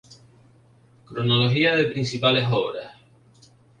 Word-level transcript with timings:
Cronología 1.05 1.75
de 1.75 1.83
principales 1.91 2.47
obras 2.49 2.91